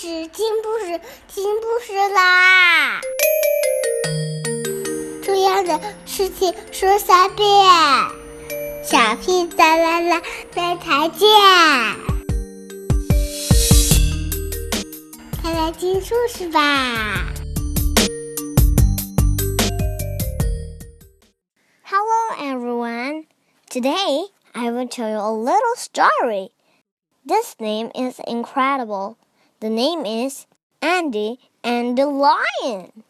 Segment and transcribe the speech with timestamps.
[0.00, 0.98] 事，听故事，
[1.28, 3.02] 听故事啦！
[5.22, 7.46] 重要的事情说三遍，
[8.82, 10.22] 小屁哒啦啦，
[10.54, 11.28] 明天见！
[15.42, 17.26] 快来听故事吧！
[21.82, 23.26] Hello everyone,
[23.68, 26.52] today I will tell you a little story.
[27.26, 29.16] This name is incredible.
[29.65, 30.45] The name is
[30.79, 33.01] Andy and the Lion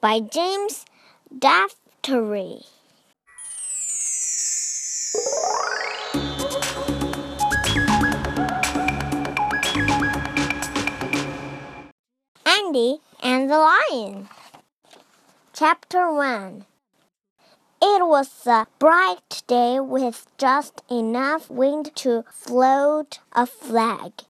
[0.00, 0.84] by James
[1.30, 2.66] Daugherty.
[12.44, 14.28] Andy and the Lion.
[15.52, 16.66] Chapter 1
[17.80, 24.24] It was a bright day with just enough wind to float a flag.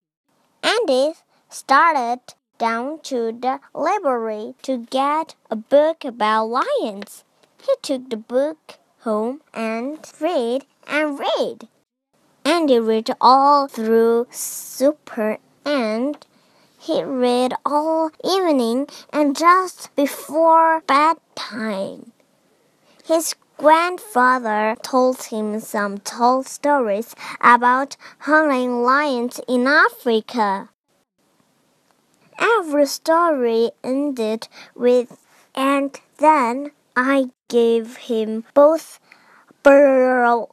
[0.63, 1.15] Andy
[1.49, 2.21] started
[2.59, 7.25] down to the library to get a book about lions.
[7.61, 11.69] He took the book home and read and read.
[12.45, 16.25] Andy read all through supper and
[16.79, 22.13] he read all evening and just before bedtime.
[23.05, 30.69] His grandfather told him some tall stories about hunting lions in Africa.
[32.39, 35.19] Every story ended with,
[35.55, 38.99] and then I gave him both
[39.63, 40.49] burls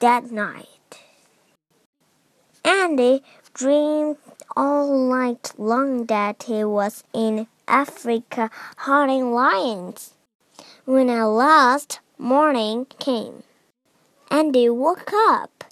[0.00, 0.68] that night.
[2.64, 4.16] Andy dreamed
[4.56, 10.14] all night long that he was in Africa hunting lions.
[10.86, 13.42] When at last morning came,
[14.30, 15.64] Andy woke up.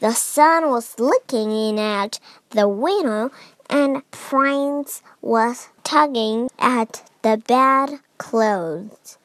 [0.00, 2.20] The sun was looking in at
[2.50, 3.30] the window,
[3.70, 9.16] and Prince was tugging at the bedclothes.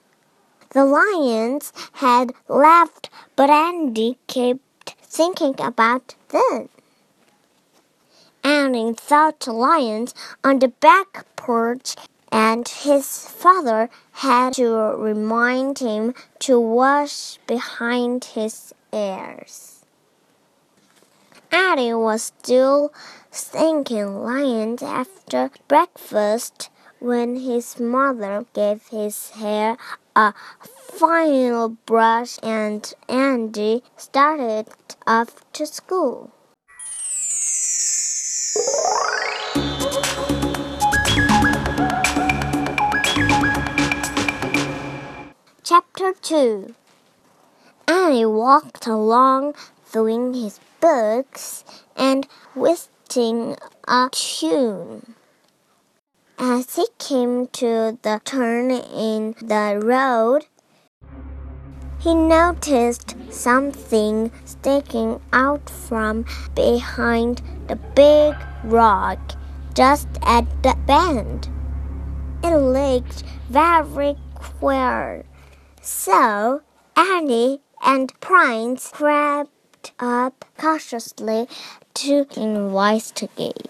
[0.69, 6.69] The lions had left, but Andy kept thinking about them.
[8.41, 11.97] Andy thought lions on the back porch
[12.53, 14.69] and his father had to
[15.09, 19.83] remind him to wash behind his ears.
[21.51, 22.93] Eddie was still
[23.31, 26.69] thinking lions after breakfast
[26.99, 29.75] when his mother gave his hair
[30.15, 30.31] a
[30.69, 34.67] final brush and Andy started
[35.07, 36.31] off to school.
[46.03, 46.75] Chapter 2
[47.87, 49.53] Annie walked along,
[49.85, 51.63] throwing his books
[51.95, 53.55] and whistling
[53.87, 55.15] a tune.
[56.37, 60.47] As he came to the turn in the road,
[61.99, 68.35] he noticed something sticking out from behind the big
[68.65, 69.19] rock
[69.73, 71.47] just at the bend.
[72.43, 75.23] It looked very queer.
[75.85, 76.61] So
[76.95, 81.49] Annie and Prince crept up cautiously
[81.95, 83.67] to investigate.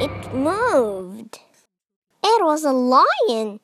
[0.00, 1.40] It moved.
[2.22, 3.58] It was a lion.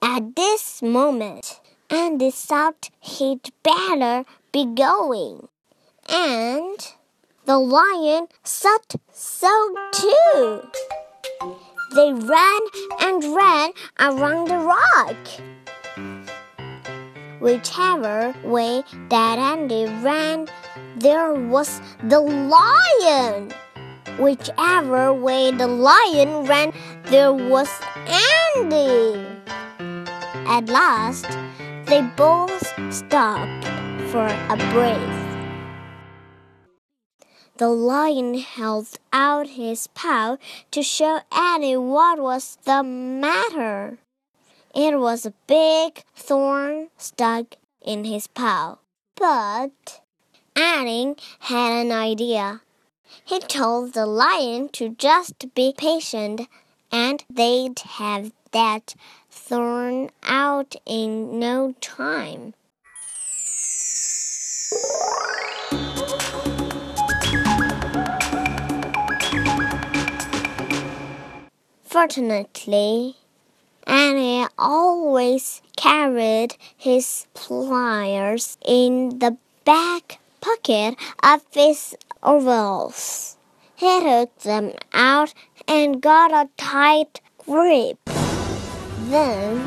[0.00, 5.48] At this moment, Andy thought he'd better be going.
[6.08, 6.94] And
[7.44, 10.62] the lion thought so too.
[11.98, 12.60] They ran
[13.00, 15.16] and ran around the rock.
[17.40, 20.46] Whichever way that Andy ran,
[20.96, 23.50] there was the lion.
[24.16, 26.72] Whichever way the lion ran,
[27.06, 27.68] there was
[28.54, 29.26] Andy.
[30.46, 31.26] At last,
[31.86, 32.62] they both
[32.94, 33.64] stopped
[34.12, 35.17] for a breath.
[37.58, 40.36] The lion held out his paw
[40.70, 43.98] to show Annie what was the matter.
[44.72, 48.78] It was a big thorn stuck in his paw.
[49.16, 50.02] But
[50.54, 52.60] Annie had an idea.
[53.24, 56.42] He told the lion to just be patient
[56.92, 58.94] and they'd have that
[59.30, 62.54] thorn out in no time.
[72.00, 73.16] Fortunately,
[73.84, 83.36] Annie always carried his pliers in the back pocket of his overalls.
[83.74, 85.34] He took them out
[85.66, 87.98] and got a tight grip.
[89.10, 89.66] Then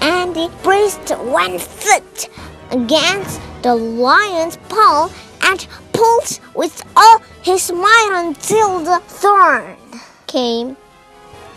[0.00, 2.28] Andy braced one foot
[2.70, 5.10] against the lion's paw
[5.42, 9.76] and pulled with all his might until the thorn
[10.28, 10.76] came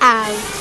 [0.01, 0.59] out.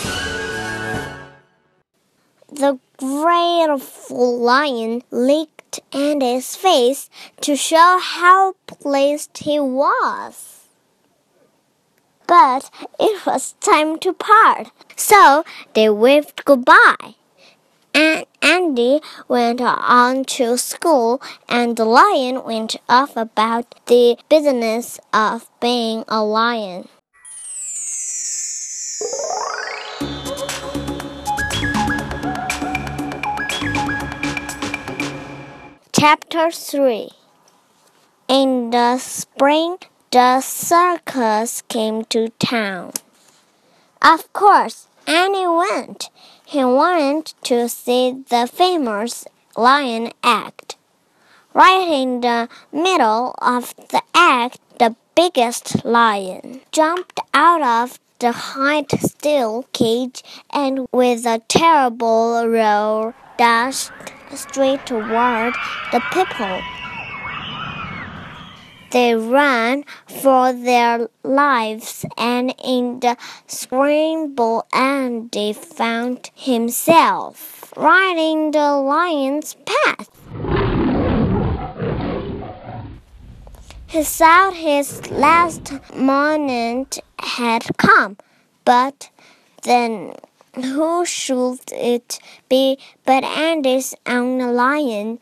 [2.50, 3.68] The great
[4.10, 7.10] lion licked Andy's face
[7.42, 10.64] to show how pleased he was.
[12.26, 15.44] But it was time to part, so
[15.74, 17.14] they waved goodbye.
[17.94, 25.48] And Andy went on to school, and the lion went off about the business of
[25.60, 26.88] being a lion.
[35.92, 37.10] Chapter 3
[38.28, 39.78] In the spring,
[40.12, 42.92] the circus came to town.
[44.00, 46.08] Of course, Annie went.
[46.46, 49.26] He wanted to see the famous
[49.56, 50.76] lion act.
[51.52, 58.84] Right in the middle of the act, the biggest lion jumped out of the high
[58.98, 63.92] steel cage and with a terrible roar dashed
[64.34, 65.54] straight toward
[65.92, 66.60] the people.
[68.90, 73.16] They ran for their lives, and in the
[73.46, 80.08] scramble, Andy found himself in the lion's path.
[83.86, 88.16] He saw his last moment had come,
[88.64, 89.10] but
[89.62, 90.14] then
[90.54, 92.18] who should it
[92.48, 95.20] be but Andy's own lion?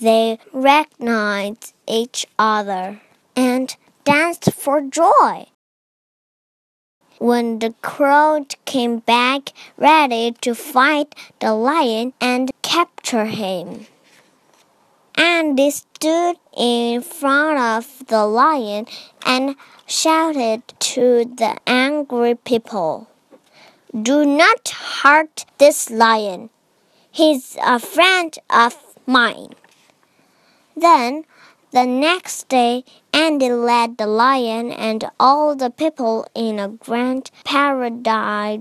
[0.00, 3.00] They recognized each other
[3.34, 5.46] and danced for joy.
[7.18, 13.86] When the crowd came back ready to fight the lion and capture him,
[15.18, 18.86] Andy stood in front of the lion
[19.26, 23.08] and shouted to the angry people.
[23.92, 24.68] Do not
[25.02, 26.50] hurt this lion.
[27.10, 28.76] He's a friend of
[29.06, 29.54] mine.
[30.76, 31.24] Then,
[31.72, 38.04] the next day, Andy led the lion and all the people in a grand parade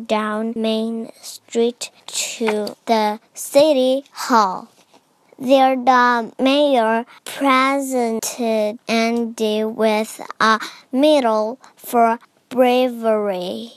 [0.07, 4.69] down Main Street to the city hall.
[5.39, 10.59] There, the mayor presented Andy with a
[10.91, 12.19] medal for
[12.49, 13.71] bravery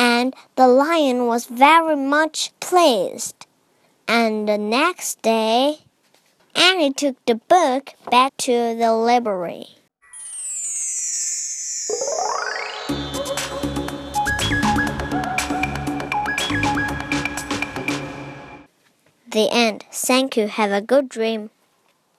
[0.00, 3.46] and the lion was very much pleased.
[4.08, 5.80] And the next day,
[6.54, 9.79] Annie took the book back to the library.
[19.30, 19.86] The end.
[19.90, 20.46] Thank you.
[20.48, 21.48] Have a good dream.